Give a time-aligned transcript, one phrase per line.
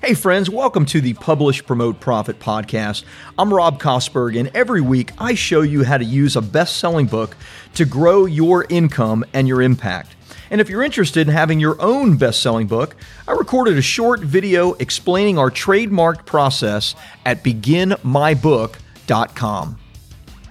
[0.00, 3.02] Hey, friends, welcome to the Publish, Promote, Profit podcast.
[3.36, 7.06] I'm Rob Kosberg, and every week I show you how to use a best selling
[7.06, 7.36] book
[7.74, 10.14] to grow your income and your impact.
[10.52, 12.94] And if you're interested in having your own best selling book,
[13.26, 16.94] I recorded a short video explaining our trademarked process
[17.26, 19.78] at beginmybook.com.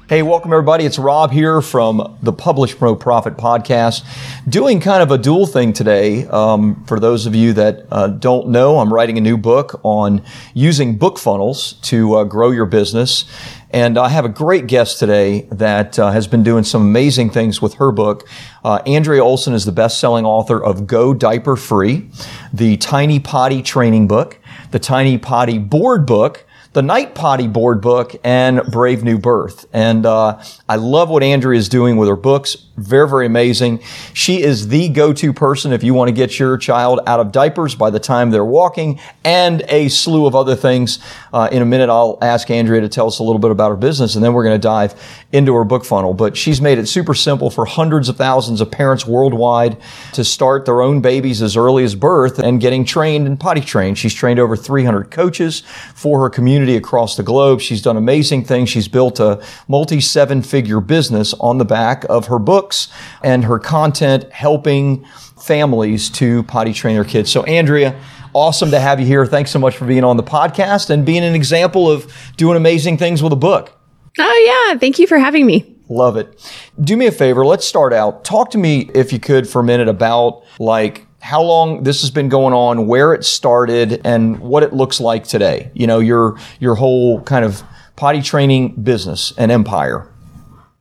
[0.09, 0.85] Hey, welcome everybody.
[0.85, 4.05] It's Rob here from the Publish Promote Profit podcast,
[4.47, 6.25] doing kind of a dual thing today.
[6.27, 10.23] Um, for those of you that uh, don't know, I'm writing a new book on
[10.53, 13.25] using book funnels to uh, grow your business.
[13.71, 17.61] And I have a great guest today that uh, has been doing some amazing things
[17.61, 18.29] with her book.
[18.63, 22.09] Uh, Andrea Olson is the best-selling author of Go Diaper Free,
[22.53, 24.39] the Tiny Potty Training Book,
[24.71, 26.45] the Tiny Potty Board Book,
[26.77, 29.65] the Night Potty board book and Brave New Birth.
[29.73, 32.55] And uh, I love what Andrea is doing with her books.
[32.75, 33.81] Very, very amazing.
[34.13, 37.73] She is the go-to person if you want to get your child out of diapers
[37.73, 40.99] by the time they're walking and a slew of other things.
[41.33, 43.75] Uh, in a minute, I'll ask Andrea to tell us a little bit about her
[43.75, 44.93] business and then we're going to dive
[45.37, 46.13] into her book funnel.
[46.13, 49.77] But she's made it super simple for hundreds of thousands of parents worldwide
[50.13, 53.97] to start their own babies as early as birth and getting trained and potty trained.
[53.97, 55.61] She's trained over 300 coaches
[55.95, 57.61] for her community across the globe.
[57.61, 58.69] She's done amazing things.
[58.69, 62.87] She's built a multi seven figure business on the back of her books
[63.23, 65.05] and her content helping
[65.39, 67.31] families to potty train their kids.
[67.31, 67.99] So, Andrea,
[68.33, 69.25] awesome to have you here.
[69.25, 72.97] Thanks so much for being on the podcast and being an example of doing amazing
[72.97, 73.76] things with a book.
[74.19, 74.77] Oh, yeah.
[74.79, 75.75] Thank you for having me.
[75.89, 76.51] Love it.
[76.81, 77.45] Do me a favor.
[77.45, 78.25] Let's start out.
[78.25, 82.11] Talk to me, if you could, for a minute about like how long this has
[82.11, 85.71] been going on, where it started, and what it looks like today.
[85.73, 87.63] You know, your your whole kind of
[87.95, 90.11] potty training business and empire.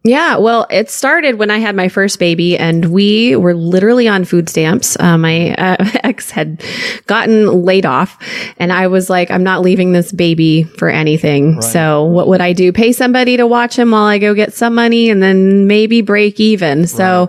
[0.07, 4.25] Yeah, well, it started when I had my first baby, and we were literally on
[4.25, 4.97] food stamps.
[5.01, 6.63] Uh, my uh, ex had
[7.07, 8.17] gotten laid off,
[8.57, 11.57] and I was like, I'm not leaving this baby for anything.
[11.57, 11.65] Right.
[11.65, 12.73] So, what would I do?
[12.73, 16.39] Pay somebody to watch him while I go get some money and then maybe break
[16.39, 16.81] even.
[16.81, 16.89] Right.
[16.89, 17.29] So,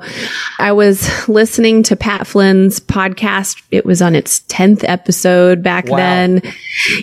[0.59, 3.59] I was listening to Pat Flynn's podcast.
[3.71, 5.97] It was on its 10th episode back wow.
[5.97, 6.41] then.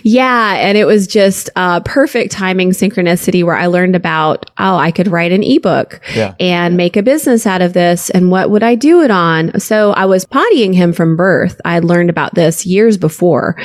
[0.05, 4.91] Yeah, and it was just uh, perfect timing synchronicity where I learned about, oh, I
[4.91, 6.35] could write an ebook ebook yeah.
[6.39, 8.09] and make a business out of this.
[8.09, 9.59] And what would I do it on?
[9.59, 11.59] So I was pottying him from birth.
[11.65, 13.55] I had learned about this years before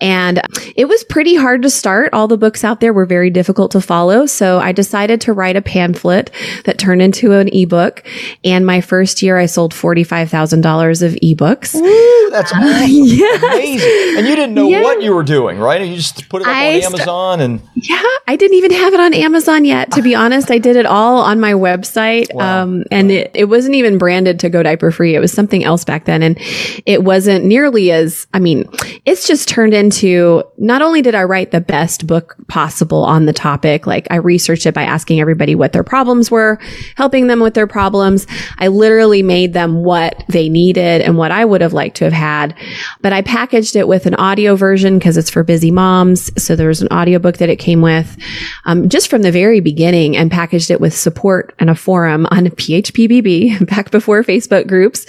[0.00, 0.40] and
[0.76, 2.12] it was pretty hard to start.
[2.12, 4.26] All the books out there were very difficult to follow.
[4.26, 6.30] So I decided to write a pamphlet
[6.64, 8.04] that turned into an ebook.
[8.44, 11.74] And my first year, I sold $45,000 of ebooks.
[11.74, 12.88] Ooh, that's uh, awesome.
[12.90, 13.42] yes.
[13.42, 14.18] amazing.
[14.18, 14.82] And you didn't know yeah.
[14.82, 15.86] what you were doing, right?
[15.86, 17.68] You just put it up I on Amazon st- and.
[17.74, 19.90] Yeah, I didn't even have it on Amazon yet.
[19.92, 22.32] To be honest, I did it all on my website.
[22.34, 22.62] Wow.
[22.62, 25.14] Um, and it, it wasn't even branded to go diaper free.
[25.14, 26.22] It was something else back then.
[26.22, 26.38] And
[26.86, 28.68] it wasn't nearly as, I mean,
[29.04, 33.32] it's just turned into not only did I write the best book possible on the
[33.32, 36.58] topic, like I researched it by asking everybody what their problems were,
[36.96, 38.26] helping them with their problems.
[38.58, 42.12] I literally made them what they needed and what I would have liked to have
[42.12, 42.56] had.
[43.00, 46.30] But I packaged it with an audio version because it's for busy moms.
[46.42, 48.16] So there was an audiobook that it came with,
[48.64, 52.26] um, just from the very beginning and packaged it with support support and a forum
[52.30, 55.06] on PHPBB back before Facebook groups.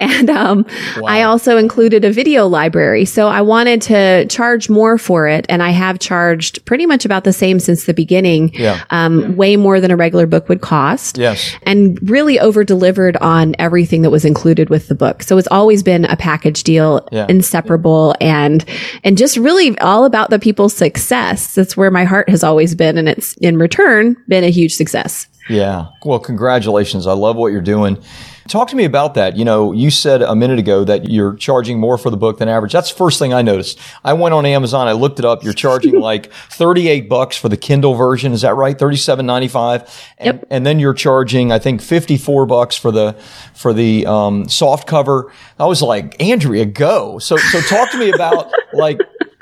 [0.00, 0.64] And um,
[0.96, 1.06] wow.
[1.06, 3.04] I also included a video library.
[3.04, 5.44] So I wanted to charge more for it.
[5.50, 8.82] And I have charged pretty much about the same since the beginning, yeah.
[8.88, 9.28] Um, yeah.
[9.32, 11.18] way more than a regular book would cost.
[11.18, 11.54] Yes.
[11.64, 15.22] And really over delivered on everything that was included with the book.
[15.22, 17.26] So it's always been a package deal, yeah.
[17.28, 18.64] inseparable and,
[19.04, 21.54] and just really all about the people's success.
[21.54, 22.96] That's where my heart has always been.
[22.96, 25.26] And it's in return been a huge success.
[25.48, 25.88] Yeah.
[26.04, 27.06] Well, congratulations.
[27.06, 28.02] I love what you're doing.
[28.48, 29.36] Talk to me about that.
[29.36, 32.48] You know, you said a minute ago that you're charging more for the book than
[32.48, 32.72] average.
[32.72, 33.78] That's the first thing I noticed.
[34.02, 35.44] I went on Amazon, I looked it up.
[35.44, 38.32] You're charging like 38 bucks for the Kindle version.
[38.32, 38.76] Is that right?
[38.76, 39.88] 37.95.
[40.18, 40.46] And, yep.
[40.50, 43.12] and then you're charging, I think 54 bucks for the,
[43.54, 45.32] for the, um, soft cover.
[45.58, 47.20] I was like, Andrea, go.
[47.20, 48.98] So, so talk to me about like,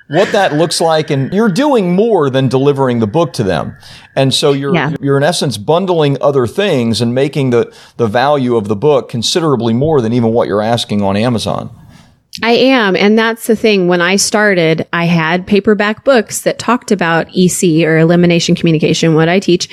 [0.09, 3.77] what that looks like and you're doing more than delivering the book to them.
[4.17, 4.95] And so you're yeah.
[5.01, 9.75] you're in essence bundling other things and making the the value of the book considerably
[9.75, 11.71] more than even what you're asking on Amazon.
[12.43, 12.95] I am.
[12.95, 13.89] And that's the thing.
[13.89, 19.29] When I started, I had paperback books that talked about EC or elimination communication, what
[19.29, 19.69] I teach.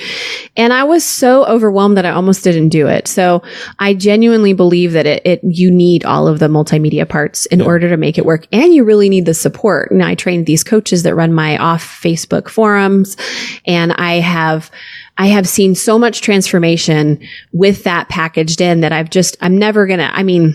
[0.56, 3.06] And I was so overwhelmed that I almost didn't do it.
[3.06, 3.42] So
[3.78, 7.66] I genuinely believe that it, it you need all of the multimedia parts in yeah.
[7.66, 8.46] order to make it work.
[8.52, 9.90] And you really need the support.
[9.90, 13.16] And I trained these coaches that run my off Facebook forums
[13.64, 14.70] and I have
[15.18, 17.18] I have seen so much transformation
[17.52, 20.54] with that packaged in that I've just, I'm never going to, I mean,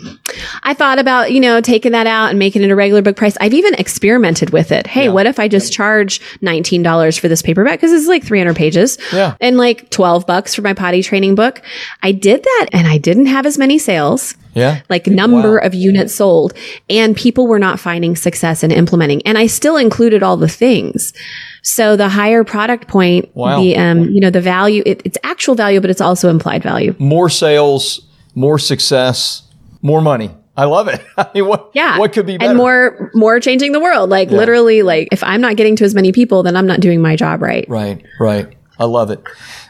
[0.63, 3.35] I thought about, you know, taking that out and making it a regular book price.
[3.41, 4.85] I've even experimented with it.
[4.87, 5.11] Hey, Yeah.
[5.11, 7.81] what if I just charge $19 for this paperback?
[7.81, 9.35] Cause it's like 300 pages Yeah.
[9.41, 11.61] and like 12 bucks for my potty training book.
[12.03, 14.81] I did that and I didn't have as many sales Yeah.
[14.89, 15.65] like number Wow.
[15.65, 16.53] of units sold
[16.89, 21.13] and people were not finding success in implementing and i still included all the things
[21.61, 23.61] so the higher product point Wow.
[23.61, 26.95] the um you know the value it, it's actual value but it's also implied value
[26.99, 28.01] More sales,
[28.35, 29.43] more success,
[29.81, 30.31] more money.
[30.57, 31.01] I love it.
[31.17, 32.49] I mean, what, yeah what could be better?
[32.49, 35.95] and more more changing the world like literally like if i'm not getting to as
[35.95, 38.47] many people then i'm not doing my job right Right, right.
[38.79, 39.21] I love it.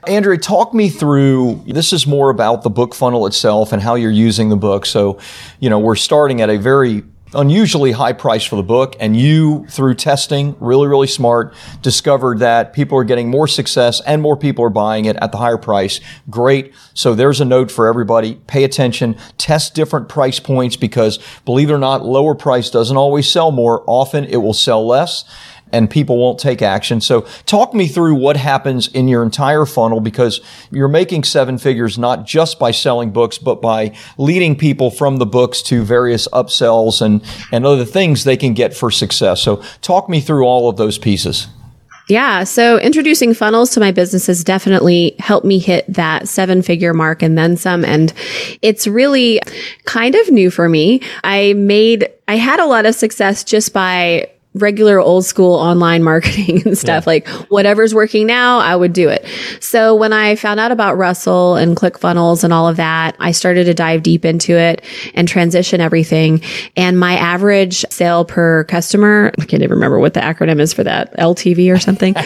[0.07, 4.09] Andrea, talk me through this is more about the book funnel itself and how you're
[4.09, 4.85] using the book.
[4.85, 5.19] So,
[5.59, 9.65] you know, we're starting at a very unusually high price for the book and you
[9.69, 14.65] through testing really really smart discovered that people are getting more success and more people
[14.65, 15.99] are buying it at the higher price.
[16.29, 16.73] Great.
[16.93, 18.35] So there's a note for everybody.
[18.47, 19.17] Pay attention.
[19.37, 23.83] Test different price points because believe it or not lower price doesn't always sell more.
[23.87, 25.23] Often it will sell less
[25.73, 27.01] and people won't take action.
[27.01, 30.41] So talk me through what happens in your entire funnel because
[30.71, 35.25] you're making seven figures not just by selling books, but by leading people from the
[35.25, 39.41] books to various upsells and, and other things they can get for success.
[39.41, 41.47] So talk me through all of those pieces.
[42.07, 42.43] Yeah.
[42.43, 47.21] So introducing funnels to my business has definitely helped me hit that seven figure mark
[47.21, 47.85] and then some.
[47.85, 48.11] And
[48.61, 49.39] it's really
[49.85, 51.01] kind of new for me.
[51.23, 56.61] I made, I had a lot of success just by regular old school online marketing
[56.65, 57.07] and stuff.
[57.07, 59.25] Like whatever's working now i would do it.
[59.59, 63.65] So when i found out about russell and clickfunnels and all of that i started
[63.65, 64.83] to dive deep into it
[65.13, 66.41] and transition everything.
[66.75, 70.83] And my average sale per customer i can't even remember what the acronym is for
[70.83, 72.15] that ltv or something.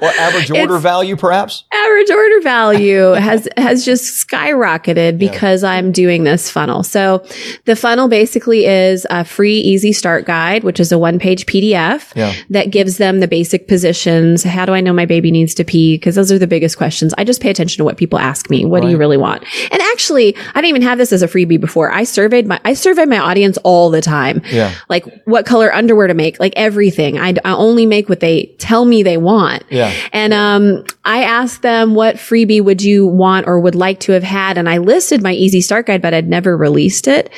[0.00, 1.64] Or average order value, perhaps?
[1.72, 6.82] average order value has has just skyrocketed because I'm doing this funnel.
[6.82, 7.26] So
[7.64, 12.32] the funnel basically is a free easy start guide, which is a one-page PDF Yeah.
[12.50, 14.42] that gives them the basic positions.
[14.42, 15.96] How do I know my baby needs to pee?
[15.96, 17.14] Because those are the biggest questions.
[17.18, 18.64] I just pay attention to what people ask me.
[18.64, 19.44] What do you really want?
[19.70, 21.90] And actually, I didn't even have this as a freebie before.
[21.92, 24.42] I surveyed my I surveyed my audience all the time.
[24.50, 24.72] Yeah.
[24.88, 27.18] Like what color underwear to make, like everything.
[27.18, 29.64] I, I only make what they tell me they want.
[29.70, 29.92] Yeah.
[30.12, 34.22] And um, I asked them what freebie would you want or would like to have
[34.22, 37.30] had, and I listed my Easy Start Guide, but I'd never released it.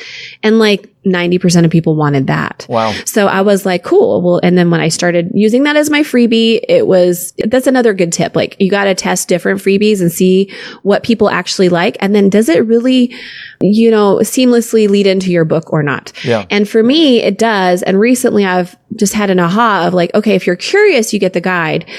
[0.43, 2.65] And like 90% of people wanted that.
[2.69, 2.91] Wow.
[3.05, 4.21] So I was like, cool.
[4.21, 7.93] Well, and then when I started using that as my freebie, it was, that's another
[7.93, 8.35] good tip.
[8.35, 10.53] Like you got to test different freebies and see
[10.83, 11.97] what people actually like.
[11.99, 13.13] And then does it really,
[13.61, 16.13] you know, seamlessly lead into your book or not?
[16.23, 16.45] Yeah.
[16.51, 17.81] And for me, it does.
[17.81, 21.33] And recently I've just had an aha of like, okay, if you're curious, you get
[21.33, 21.89] the guide.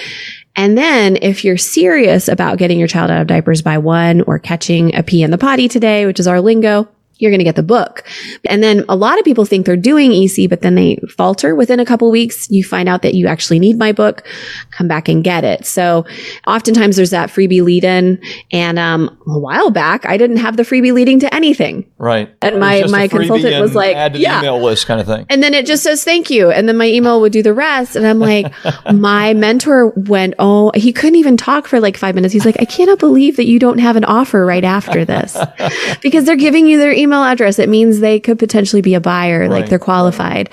[0.54, 4.38] And then if you're serious about getting your child out of diapers by one or
[4.38, 6.88] catching a pee in the potty today, which is our lingo,
[7.22, 8.04] you're going to get the book.
[8.46, 11.80] And then a lot of people think they're doing EC, but then they falter within
[11.80, 12.50] a couple weeks.
[12.50, 14.26] You find out that you actually need my book,
[14.72, 15.64] come back and get it.
[15.64, 16.04] So
[16.46, 18.20] oftentimes there's that freebie lead in.
[18.50, 21.90] And, um, a while back, I didn't have the freebie leading to anything.
[21.96, 22.34] Right.
[22.42, 24.40] And my- my consultant was like, add to the yeah.
[24.40, 25.26] email list kind of thing.
[25.28, 26.50] And then it just says thank you.
[26.50, 27.94] And then my email would do the rest.
[27.96, 28.52] And I'm like,
[28.92, 32.32] my mentor went, Oh, he couldn't even talk for like five minutes.
[32.32, 35.36] He's like, I cannot believe that you don't have an offer right after this
[36.02, 37.58] because they're giving you their email address.
[37.58, 40.48] It means they could potentially be a buyer, like they're qualified.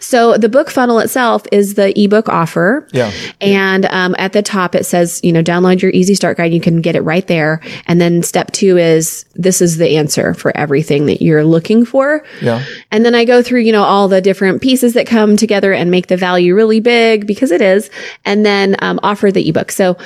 [0.00, 2.86] So the book funnel itself is the ebook offer.
[2.92, 3.12] Yeah.
[3.40, 6.52] And um, at the top, it says, you know, download your Easy Start Guide.
[6.52, 7.60] You can get it right there.
[7.86, 12.24] And then step two is this is the answer for everything that you're looking for.
[12.40, 12.64] Yeah.
[12.90, 15.90] And then I go through, you know, all the different pieces that come together and
[15.90, 17.90] make the value really big because it is.
[18.24, 19.70] And then um, offer the ebook.
[19.70, 19.96] So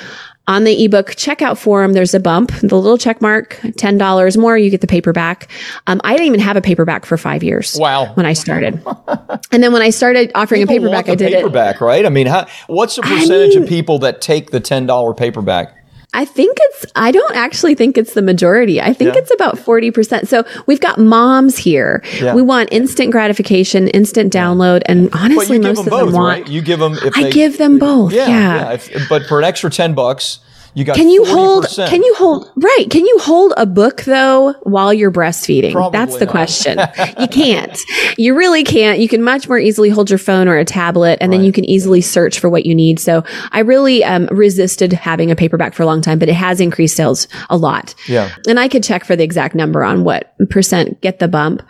[0.47, 4.69] on the ebook checkout form, there's a bump, the little check mark, $10 more, you
[4.69, 5.49] get the paperback.
[5.87, 7.75] Um, I didn't even have a paperback for five years.
[7.77, 8.13] Wow.
[8.13, 8.81] When I started.
[9.51, 11.35] and then when I started offering People a paperback, I did it.
[11.35, 12.05] paperback, right?
[12.05, 15.76] I mean, how, what's the percentage mean- of people that take the $10 paperback?
[16.17, 18.81] I think it's, I don't actually think it's the majority.
[18.81, 19.21] I think Yeah.
[19.21, 20.27] it's about 40%.
[20.27, 22.01] So we've got moms here.
[22.19, 22.33] Yeah.
[22.33, 24.81] We want instant gratification, instant download.
[24.87, 26.51] And honestly, most them of both, them want, right?
[26.51, 28.13] You give them if I they give them both.
[28.13, 28.55] Yeah, Yeah.
[28.55, 28.71] yeah.
[28.73, 30.39] If, but for an extra ten bucks,
[30.73, 30.95] you got.
[30.95, 31.27] Can you 40%.
[31.27, 32.85] hold, can you hold, right.
[32.89, 35.71] Can you hold a book though while you're breastfeeding?
[35.71, 36.31] Probably That's the not.
[36.31, 36.79] question.
[37.19, 37.79] you can't.
[38.17, 38.99] You really can't.
[38.99, 41.65] You can much more easily hold your phone or a tablet and then you can
[41.65, 42.99] easily search for what you need.
[42.99, 46.59] So I really um, resisted having a paperback for a long time, but it has
[46.59, 47.95] increased sales a lot.
[48.07, 48.33] Yeah.
[48.47, 51.63] And I could check for the exact number on what percent get the bump.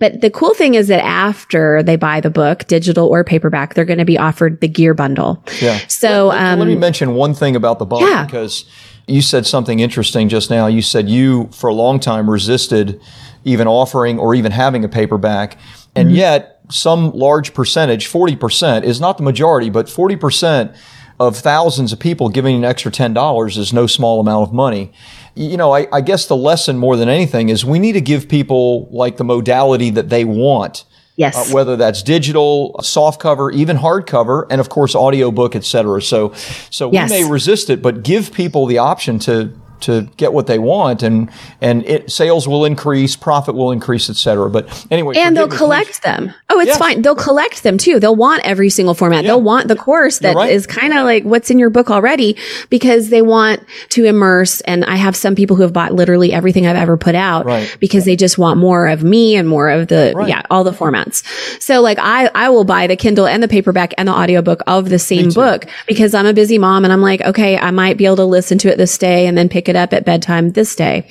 [0.00, 3.84] But the cool thing is that after they buy the book, digital or paperback, they're
[3.84, 5.44] going to be offered the gear bundle.
[5.62, 5.78] Yeah.
[5.86, 8.24] So let, let, um, let me mention one thing about the bundle Yeah.
[8.24, 8.64] because
[9.06, 10.66] you said something interesting just now.
[10.66, 13.00] You said you, for a long time, resisted
[13.44, 15.56] even offering or even having a paperback.
[15.94, 16.16] And Mm-hmm.
[16.16, 20.74] yet, some large percentage, 40%, is not the majority, but 40%
[21.20, 24.90] of thousands of people giving an extra $10 is no small amount of money.
[25.36, 28.28] You know, I, I guess the lesson more than anything is we need to give
[28.28, 30.84] people like the modality that they want
[31.20, 31.36] yes.
[31.36, 36.00] uh, whether that's digital, soft cover, even hardcover, and of course audiobook, et cetera.
[36.00, 36.32] So,
[36.70, 37.10] so Yes.
[37.10, 41.02] we may resist it, but give people the option to to get what they want,
[41.02, 44.50] and and it, sales will increase, profit will increase, et cetera.
[44.50, 46.32] But anyway, and they'll collect them.
[46.48, 46.78] Oh, it's Yes.
[46.78, 47.02] fine.
[47.02, 48.00] They'll collect them too.
[48.00, 49.24] They'll want every single format.
[49.24, 50.76] They'll want the course that is right.
[50.76, 52.36] kind of like what's in your book already
[52.70, 54.60] because they want to immerse.
[54.62, 57.74] And I have some people who have bought literally everything I've ever put out Right.
[57.80, 60.28] because they just want more of me and more of the, Right.
[60.28, 61.22] yeah, all the formats.
[61.62, 64.88] So like I, I will buy the Kindle and the paperback and the audiobook of
[64.88, 68.06] the same book because I'm a busy mom and I'm like, okay, I might be
[68.06, 70.76] able to listen to it this day and then pick it up at bedtime this
[70.76, 71.08] day.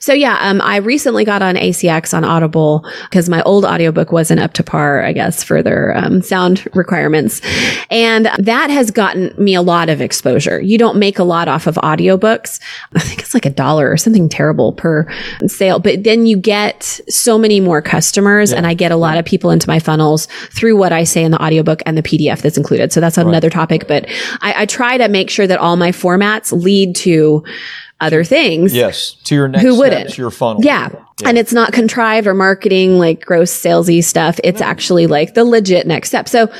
[0.00, 4.40] So yeah, um, I recently got on ACX on Audible because my old audiobook wasn't
[4.40, 7.40] up to par, I guess, for their um, sound requirements.
[7.90, 10.60] And that has gotten me a lot of exposure.
[10.60, 12.60] You don't make a lot off of audiobooks.
[12.94, 15.06] I think it's like a dollar or something terrible per
[15.46, 19.24] sale, but then you get so many more customers and I get a lot of
[19.24, 22.58] people into my funnels through what I say in the audiobook and the PDF that's
[22.58, 22.92] included.
[22.92, 24.06] So that's another topic, but
[24.40, 27.44] I, I try to make sure that all my formats lead to
[28.02, 28.74] other things.
[28.74, 30.18] yes, to your next Who wouldn't?
[30.18, 30.62] your funnel.
[30.64, 30.88] Yeah.
[31.24, 34.40] And it's not contrived or marketing like gross salesy stuff.
[34.42, 36.28] It's actually like the legit next step.
[36.28, 36.52] So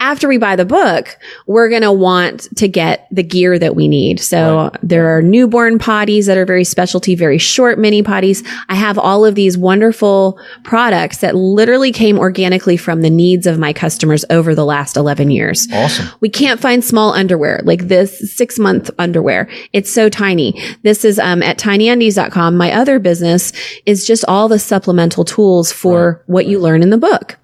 [0.00, 3.88] after we buy the book, we're going to want to get the gear that we
[3.88, 4.20] need.
[4.20, 8.46] So there are newborn potties that are very specialty, very short mini potties.
[8.68, 13.58] I have all of these wonderful products that literally came organically from the needs of
[13.58, 15.66] my customers over the last 11 years.
[15.72, 16.08] Awesome.
[16.20, 19.48] We can't find small underwear like this six month underwear.
[19.72, 20.60] It's so tiny.
[20.82, 22.56] This is um, at tinyundies.com.
[22.56, 23.52] My other business
[23.84, 27.37] is just all the supplemental tools for what you learn in the book.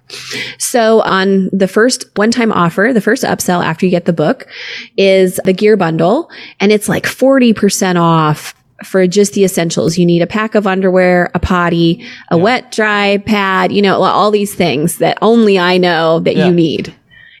[0.57, 4.47] So on the first one time offer, the first upsell after you get the book
[4.97, 9.97] is the gear bundle and it's like 40% off for just the essentials.
[9.97, 14.31] You need a pack of underwear, a potty, a wet dry pad, you know, all
[14.31, 16.47] these things that only I know that Yeah.
[16.47, 16.93] you need.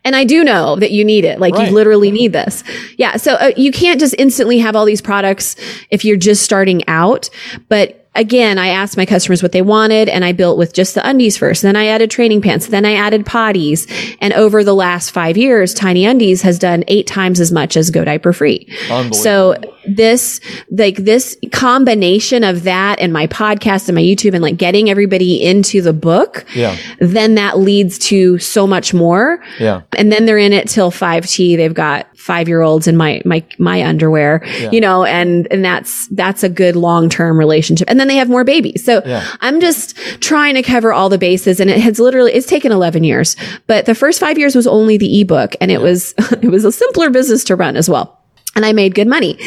[0.05, 1.39] And I do know that you need it.
[1.39, 1.67] Like Right.
[1.69, 2.63] you literally need this.
[2.97, 3.17] Yeah.
[3.17, 5.55] So uh, you can't just instantly have all these products
[5.89, 7.29] if you're just starting out.
[7.69, 11.07] But again, I asked my customers what they wanted and I built with just the
[11.07, 11.61] undies first.
[11.61, 12.67] Then I added training pants.
[12.67, 13.87] Then I added potties.
[14.21, 17.91] And over the last five years, Tiny Undies has done eight times as much as
[17.91, 18.67] Go Diaper Free.
[19.13, 19.55] So
[19.87, 20.39] this,
[20.69, 25.43] like this combination of that and my podcast and my YouTube and like getting everybody
[25.43, 26.45] into the book.
[26.55, 26.75] Yeah.
[26.99, 29.43] Then that leads to so much more.
[29.59, 29.81] Yeah.
[29.97, 31.57] And then they're in it till 5T.
[31.57, 36.07] They've got five year olds in my, my, my underwear, you know, and, and that's,
[36.07, 37.87] that's a good long term relationship.
[37.89, 38.83] And then they have more babies.
[38.83, 39.23] So Yeah.
[39.41, 43.03] I'm just trying to cover all the bases and it has literally, it's taken 11
[43.03, 43.35] years,
[43.67, 46.71] but the first five years was only the ebook and it was, it was a
[46.71, 48.14] simpler business to run as well.
[48.55, 49.37] And I made good money.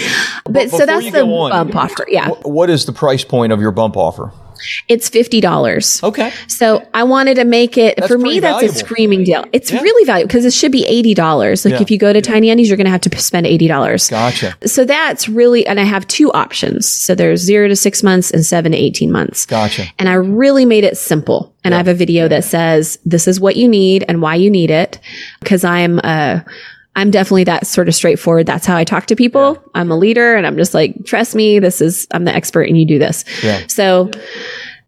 [0.45, 2.07] But so that's the on, bump offer.
[2.09, 2.29] Yeah.
[2.43, 4.33] what is the price point of your bump offer?
[4.89, 6.03] It's $50.
[6.03, 6.33] Okay.
[6.49, 8.41] So I wanted to make it for me.
[8.41, 8.75] That's valuable.
[8.75, 9.45] a screaming deal.
[9.53, 11.65] It's really valuable because it should be eighty dollars.
[11.65, 11.83] Like Yeah.
[11.83, 14.09] if you go to Tiny Undies, you're going to have to spend eighty dollars.
[14.09, 14.57] Gotcha.
[14.67, 16.89] So that's really, and I have two options.
[16.89, 19.47] So there's zero to six months and seven to eighteen months.
[19.47, 19.85] Gotcha.
[19.99, 21.55] And I really made it simple.
[21.63, 24.51] And I have a video that says this is what you need and why you
[24.51, 24.99] need it.
[25.41, 26.41] Because I'm uh
[26.99, 28.47] I'm definitely that sort of straightforward.
[28.47, 29.63] That's how I talk to people.
[29.75, 32.79] I'm a leader and I'm just like, trust me, this is I'm the expert and
[32.79, 33.25] you do this.
[33.43, 33.63] Yeah.
[33.69, 34.11] So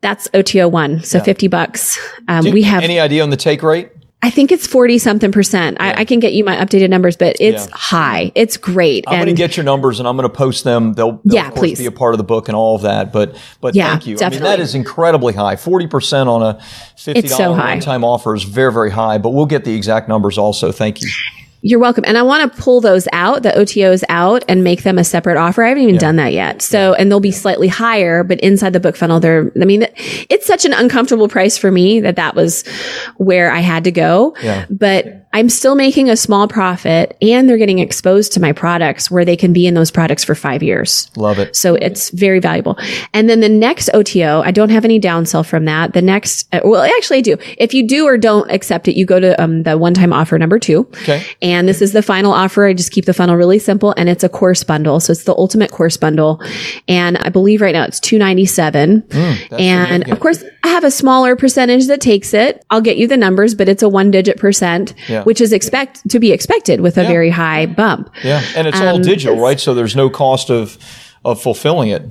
[0.00, 1.02] that's OTO one.
[1.04, 1.98] So 50 bucks.
[2.28, 3.90] Um, we have, Any idea on the take rate?
[4.22, 5.78] I think it's 40 something percent.
[5.80, 7.72] I, I can get you my updated numbers, but it's Yeah.
[7.74, 8.32] high.
[8.34, 9.04] It's great.
[9.06, 10.92] I'm going to get your numbers and I'm going to post them.
[10.92, 11.78] They'll, they'll Yeah, of course please.
[11.78, 13.12] be a part of the book and all of that.
[13.14, 14.18] But but Yeah, thank you.
[14.20, 15.56] I mean that is incredibly high.
[15.56, 16.60] Forty percent on a
[16.96, 17.70] fifty It's so dollar high.
[17.74, 19.16] one time offer is very very high.
[19.16, 20.70] But we'll get the exact numbers also.
[20.72, 21.08] Thank you.
[21.62, 22.04] You're welcome.
[22.06, 25.36] And I want to pull those out, the OTOs out and make them a separate
[25.36, 25.62] offer.
[25.62, 26.62] I haven't even done that yet.
[26.62, 30.46] So, and they'll be slightly higher, but inside the book funnel, they're, I mean, it's
[30.46, 32.66] such an uncomfortable price for me that that was
[33.16, 34.34] where I had to go.
[34.42, 34.64] Yeah.
[34.70, 39.24] But I'm still making a small profit and they're getting exposed to my products where
[39.24, 41.10] they can be in those products for five years.
[41.14, 41.54] Love it.
[41.54, 42.78] So it's very valuable.
[43.12, 45.92] And then the next OTO, I don't have any downsell from that.
[45.92, 47.36] The next, uh, well, actually I do.
[47.58, 50.38] If you do or don't accept it, you go to um, the one time offer
[50.38, 50.88] number two.
[51.02, 51.24] Okay.
[51.42, 52.64] And this is the final offer.
[52.66, 55.00] I just keep the funnel really simple and it's a course bundle.
[55.00, 56.42] So it's the ultimate course bundle.
[56.88, 59.02] And I believe right now it's 297.
[59.02, 62.64] Mm, and of course I have a smaller percentage that takes it.
[62.70, 65.22] I'll get you the numbers, but it's a one digit percent, Yeah.
[65.24, 68.10] which is expect to be expected with a very high bump.
[68.22, 69.58] Yeah, and it's all Um, digital, right?
[69.60, 70.78] So there's no cost of
[71.24, 72.02] of fulfilling it.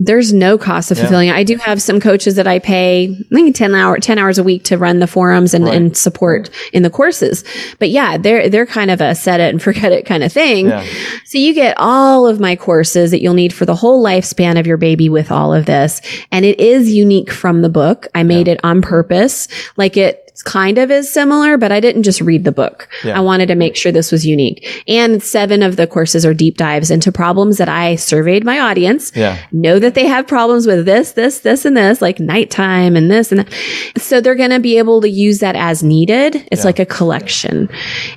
[0.00, 1.34] There's no cost of fulfilling it.
[1.34, 4.44] I do have some coaches that I pay, I think 10 hour, 10 hours a
[4.44, 7.42] week to run the forums and, and support in the courses.
[7.80, 10.68] But yeah, they're, they're kind of a set it and forget it kind of thing.
[10.68, 10.86] Yeah.
[11.24, 14.66] So you get all of my courses that you'll need for the whole lifespan of
[14.66, 16.00] your baby with all of this.
[16.30, 18.06] And it is unique from the book.
[18.14, 19.48] I made it on purpose.
[19.76, 22.88] Like it kind of is similar, but I didn't just read the book.
[23.04, 23.16] Yeah.
[23.16, 24.82] I wanted to make sure this was unique.
[24.88, 29.12] And seven of the courses are deep dives into problems that I surveyed my audience
[29.14, 29.38] Yeah.
[29.52, 33.32] know that they have problems with this, this, this, and this, like nighttime and this
[33.32, 33.52] and that.
[34.00, 36.46] So they're going to be able to use that as needed.
[36.52, 37.68] It's like a collection.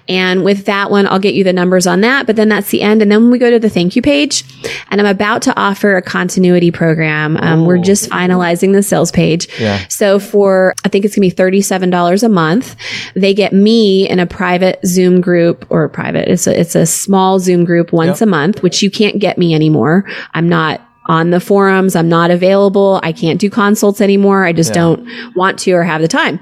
[0.08, 2.82] And with that one, I'll get you the numbers on that, but then that's the
[2.82, 3.02] end.
[3.02, 4.44] And then we go to the thank you page
[4.90, 7.38] and I'm about to offer a continuity program.
[7.38, 9.48] Um, we're just finalizing the sales page.
[9.60, 9.86] Yeah.
[9.88, 12.76] So for, I think it's going to be $37 a month.
[13.16, 16.28] They get me in a private Zoom group or private.
[16.28, 18.28] It's a, it's a small Zoom group once Yep.
[18.28, 20.06] a month, which you can't get me anymore.
[20.34, 21.94] I'm not on the forums.
[21.94, 23.02] I'm not available.
[23.04, 24.46] I can't do consults anymore.
[24.46, 26.40] I just don't want to or have the time.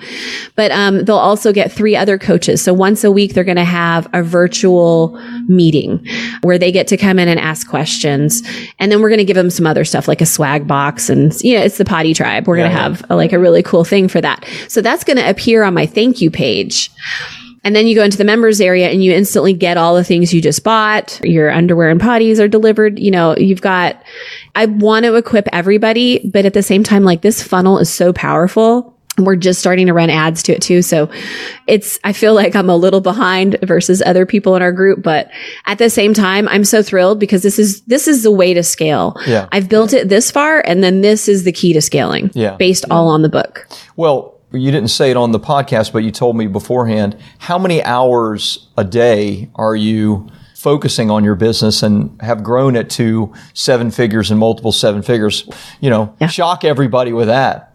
[0.55, 2.61] But um, they'll also get three other coaches.
[2.61, 6.05] So once a week, they're going to have a virtual meeting
[6.43, 8.43] where they get to come in and ask questions.
[8.77, 11.33] And then we're going to give them some other stuff like a swag box and,
[11.41, 12.47] you know, it's the potty tribe.
[12.47, 12.89] We're going to Yeah, yeah.
[12.89, 14.45] have a, like a really cool thing for that.
[14.67, 16.91] So that's going to appear on my thank you page.
[17.61, 20.33] And then you go into the members area and you instantly get all the things
[20.33, 21.19] you just bought.
[21.25, 22.97] Your underwear and potties are delivered.
[22.97, 24.01] You know, you've got,
[24.55, 28.11] I want to equip everybody, but at the same time, like this funnel is so
[28.13, 28.95] powerful.
[29.17, 30.81] We're just starting to run ads to it too.
[30.81, 31.09] So
[31.67, 35.29] it's, I feel like I'm a little behind versus other people in our group, but
[35.65, 38.63] at the same time, I'm so thrilled because this is, this is the way to
[38.63, 39.17] scale.
[39.27, 39.49] Yeah.
[39.51, 42.55] I've built it this far and then this is the key to scaling Yeah.
[42.55, 43.67] based all on the book.
[43.97, 47.17] Well, you didn't say it on the podcast, but you told me beforehand.
[47.39, 50.29] How many hours a day are you
[50.59, 55.47] focusing on your business and have grown it to seven figures and multiple seven figures?
[55.79, 56.27] You know, Yeah.
[56.27, 57.71] shock everybody with that.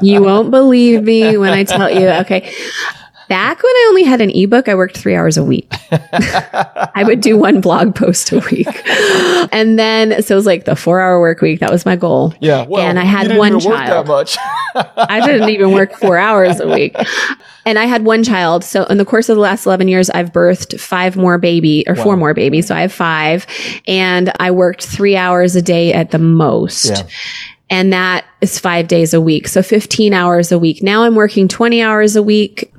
[0.00, 2.08] You won't believe me when I tell you.
[2.08, 2.50] Okay.
[3.28, 5.70] Back when I only had an ebook, I worked three hours a week.
[5.92, 8.68] I would do one blog post a week.
[9.52, 11.60] And then, so it was like the four hour work week.
[11.60, 12.34] That was my goal.
[12.40, 12.64] Yeah.
[12.66, 14.06] Well, and I had one child.
[14.06, 14.38] that much.
[14.96, 16.96] I didn't even work four hours a week.
[17.66, 18.64] And I had one child.
[18.64, 21.96] So in the course of the last 11 years, I've birthed five more baby or
[21.96, 22.68] four more babies.
[22.68, 23.46] So I have five
[23.86, 26.86] and I worked three hours a day at the most.
[26.86, 27.02] Yeah.
[27.70, 29.46] And that is five days a week.
[29.46, 30.82] So 15 hours a week.
[30.82, 32.72] Now I'm working 20 hours a week.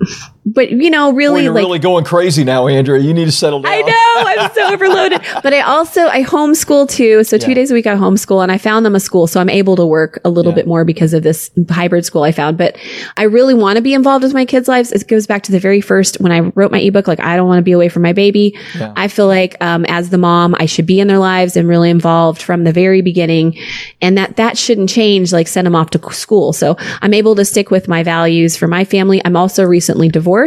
[0.54, 3.02] But you know, really you're like really going crazy now, Andrea.
[3.02, 3.72] You need to settle down.
[3.72, 7.24] I know I'm so overloaded, but I also I homeschool too.
[7.24, 7.56] So two Yeah.
[7.56, 9.86] days a week I homeschool, and I found them a school, so I'm able to
[9.86, 10.56] work a little Yeah.
[10.58, 12.58] bit more because of this hybrid school I found.
[12.58, 12.78] But
[13.18, 14.92] I really want to be involved with my kids' lives.
[14.92, 17.08] It goes back to the very first when I wrote my ebook.
[17.08, 18.58] Like I don't want to be away from my baby.
[18.78, 18.94] Yeah.
[18.96, 21.90] I feel like um, as the mom, I should be in their lives and really
[21.90, 23.58] involved from the very beginning,
[24.02, 25.32] and that that shouldn't change.
[25.32, 26.54] Like send them off to school.
[26.54, 29.22] So I'm able to stick with my values for my family.
[29.26, 30.39] I'm also recently divorced.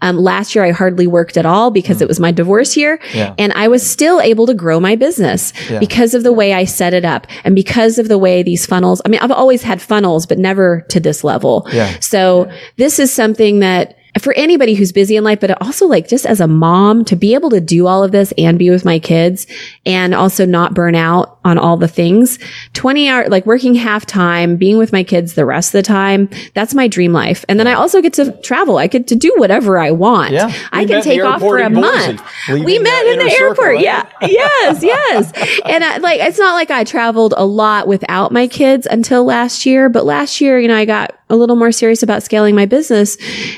[0.00, 3.34] Um, last year I hardly worked at all because it was my divorce year, Yeah.
[3.38, 5.78] and I was still able to grow my business Yeah.
[5.78, 9.02] because of the way I set it up and because of the way these funnels.
[9.04, 11.66] I mean, I've always had funnels, but never to this level.
[11.72, 11.92] Yeah.
[12.00, 16.26] So this is something that for anybody who's busy in life, but also like just
[16.26, 18.98] as a mom to be able to do all of this and be with my
[18.98, 19.46] kids
[19.86, 22.38] and also not burn out on all the things,
[22.74, 26.28] 20 hour, like working half time, being with my kids the rest of the time.
[26.54, 27.44] That's my dream life.
[27.48, 28.78] And then I also get to travel.
[28.78, 30.32] I get to do whatever I want.
[30.32, 30.52] Yeah.
[30.72, 32.22] I can take off for a month.
[32.48, 33.74] We met in the inner circle, airport.
[33.76, 33.80] right?
[33.80, 34.08] Yeah.
[34.22, 34.82] Yes.
[34.88, 35.32] Yes.
[35.64, 39.66] and I, like, it's not like I traveled a lot without my kids until last
[39.66, 42.66] year, but last year, you know, I got a little more serious about scaling my
[42.66, 43.16] business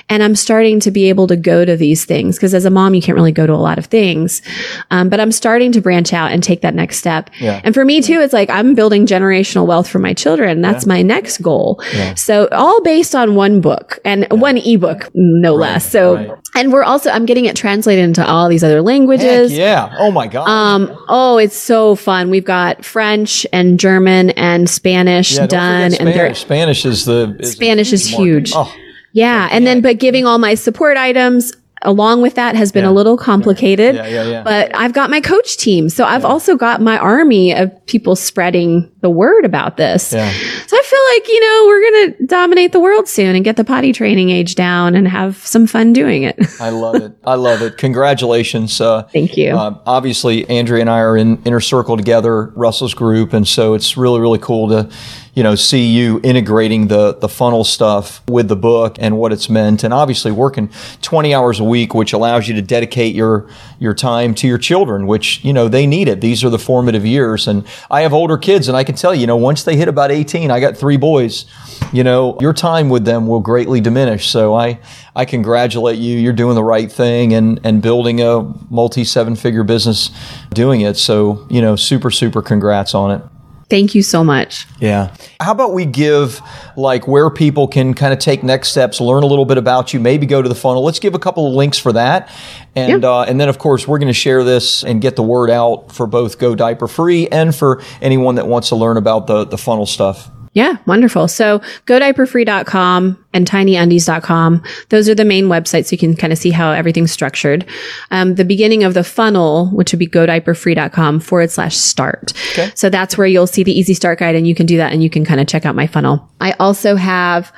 [0.08, 2.94] and I'm starting to be able to go to these things because as a mom,
[2.94, 4.42] you can't really go to a lot of things.
[4.90, 7.30] Um, but I'm starting to branch out and take that next step.
[7.38, 7.60] Yeah.
[7.64, 10.60] And for me too, it's like I'm building generational wealth for my children.
[10.60, 11.80] That's my next goal.
[11.94, 12.14] Yeah.
[12.14, 15.90] So all based on one book and one ebook, no less.
[15.90, 16.30] So, right.
[16.54, 19.52] and we're also, I'm getting it translated into all these other Heck languages.
[19.52, 19.94] yeah.
[19.98, 20.48] Oh my God.
[20.48, 22.30] Um, oh, it's so fun.
[22.30, 25.90] We've got French and German and Spanish yeah, done.
[25.90, 26.40] forget And Spanish.
[26.40, 28.52] Spanish is the is Spanish is huge.
[28.54, 28.74] Oh,
[29.12, 29.48] yeah.
[29.50, 32.90] And then, but giving all my support items along with that has been Yeah.
[32.90, 33.94] a little complicated.
[33.94, 34.42] Yeah, yeah.
[34.42, 35.88] But I've got my coach team.
[35.88, 40.12] So I've also got my army of people spreading the word about this.
[40.12, 40.30] Yeah.
[40.30, 43.56] So I feel like, you know, we're going to dominate the world soon and get
[43.56, 46.38] the potty training age down and have some fun doing it.
[46.60, 47.12] I love it.
[47.24, 47.78] I love it.
[47.78, 48.80] Congratulations.
[48.80, 49.52] Uh, Thank you.
[49.52, 53.96] Uh, obviously, Andrea and I are in Inner Circle together, Russell's group, and so it's
[53.96, 54.90] really, really cool to,
[55.34, 59.48] you know, see you integrating the the funnel stuff with the book and what it's
[59.48, 60.70] meant, and obviously working
[61.02, 65.06] 20 hours a week, which allows you to dedicate your your time to your children,
[65.06, 66.20] which you know they need it.
[66.20, 69.22] These are the formative years, and I have older kids, and I can tell you,
[69.22, 71.46] you know, once they hit about 18, I got three boys.
[71.92, 74.28] You know, your time with them will greatly diminish.
[74.28, 74.78] So I
[75.16, 76.18] I congratulate you.
[76.18, 80.10] You're doing the right thing and and building a multi seven figure business
[80.52, 80.96] doing it.
[80.96, 83.22] So you know, super super congrats on it.
[83.70, 84.66] Thank you so much.
[84.80, 85.14] Yeah.
[85.40, 86.40] How about we give
[86.76, 90.00] like where people can kind of take next steps, learn a little bit about you,
[90.00, 90.82] maybe go to the funnel.
[90.84, 92.28] Let's give a couple of links for that.
[92.74, 93.08] And, Yeah.
[93.10, 95.92] uh, and then of course we're going to share this and get the word out
[95.92, 99.56] for both Go Diaper Free and for anyone that wants to learn about the, the
[99.58, 100.30] funnel stuff.
[100.52, 101.28] Yeah, wonderful.
[101.28, 104.64] So godiaperfree.com and tinyundies.com.
[104.88, 105.86] Those are the main websites.
[105.86, 107.64] So you can kind of see how everything's structured.
[108.10, 112.32] Um, the beginning of the funnel, which would be godiaperfree.com forward slash start.
[112.52, 112.72] Okay.
[112.74, 115.04] So that's where you'll see the easy start guide and you can do that and
[115.04, 116.28] you can kind of check out my funnel.
[116.40, 117.52] I also have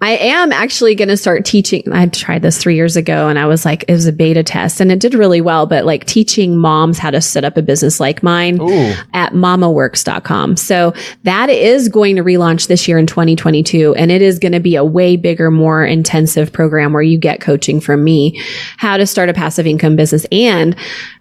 [0.00, 1.82] I am actually going to start teaching.
[1.90, 4.80] I tried this three years ago and I was like, it was a beta test
[4.80, 7.98] and it did really well, but like teaching moms how to set up a business
[7.98, 8.94] like mine Ooh.
[9.14, 10.56] at mamaworx.com.
[10.56, 13.94] So that is going to relaunch this year in 2022.
[13.94, 17.40] And it is going to be a way bigger, more intensive program where you get
[17.40, 18.40] coaching from me,
[18.76, 20.76] how to start a passive income business and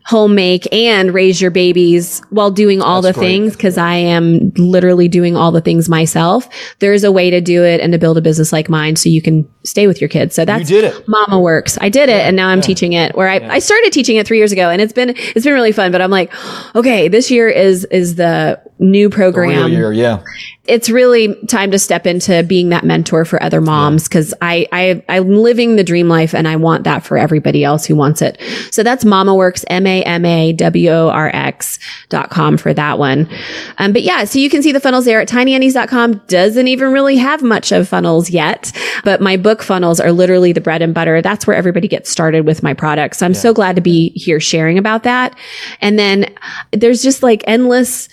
[0.05, 3.27] home make and raise your babies while doing all That's the great.
[3.27, 6.47] things because I am literally doing all the things myself.
[6.77, 9.21] There's a way to do it and to build a business like mine so you
[9.21, 10.35] can stay with your kids.
[10.35, 11.05] So that's did it.
[11.07, 11.79] MamaWorx.
[11.81, 14.37] I did it and now I'm teaching it where I, I started teaching it three
[14.37, 15.91] years ago and it's been it's been really fun.
[15.91, 16.31] But I'm like,
[16.75, 20.21] okay, this year is is the new program year, yeah.
[20.65, 25.03] it's really time to step into being that mentor for other moms because I, I
[25.07, 28.39] I'm living the dream life and I want that for everybody else who wants it.
[28.71, 32.99] So that's MamaWorx, M A M A W O R X dot com for that
[32.99, 33.29] one.
[33.77, 36.23] Um, but yeah, so you can see the funnels there at tinyundies.com.
[36.27, 38.71] Doesn't even really have much of funnels yet,
[39.03, 41.21] but my book funnels are literally the bread and butter.
[41.21, 43.19] That's where everybody gets started with my products.
[43.19, 45.37] So I'm so glad to be here sharing about that.
[45.79, 46.33] And then
[46.71, 48.09] there's just like endless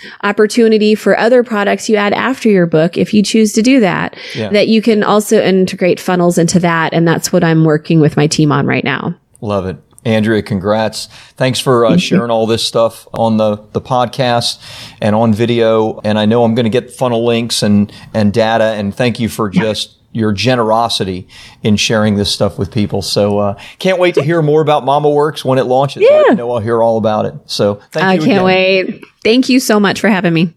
[0.52, 4.16] opportunity for other products you add after your book if you choose to do that.
[4.34, 4.50] Yeah.
[4.50, 6.92] That you can also integrate funnels into that.
[6.92, 9.14] And that's what I'm working with my team on right now.
[9.40, 9.76] Love it.
[10.04, 11.06] Andrea, congrats.
[11.36, 14.60] Thanks for uh, sharing all this stuff on the, the podcast
[15.00, 16.00] and on video.
[16.04, 18.64] And I know I'm going to get funnel links and, and data.
[18.64, 21.26] And thank you for just your generosity
[21.62, 23.02] in sharing this stuff with people.
[23.02, 26.02] So uh, can't wait to hear more about MamaWorx when it launches.
[26.08, 26.34] I Yeah.
[26.34, 27.34] know I'll hear all about it.
[27.46, 28.20] So thank I you.
[28.22, 28.44] I can't again.
[28.44, 29.04] wait.
[29.24, 30.54] Thank you so much for having me.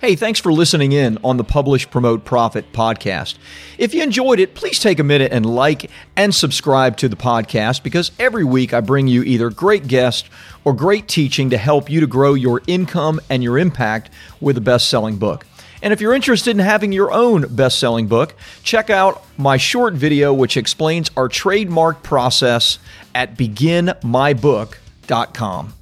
[0.00, 3.36] Hey, thanks for listening in on the Publish, Promote, Profit podcast.
[3.78, 7.84] If you enjoyed it, please take a minute and like and subscribe to the podcast
[7.84, 10.28] because every week I bring you either great guests
[10.64, 14.60] or great teaching to help you to grow your income and your impact with a
[14.60, 15.46] best selling book.
[15.82, 19.94] And if you're interested in having your own best selling book, check out my short
[19.94, 22.78] video which explains our trademark process
[23.14, 25.74] at beginmybook.com.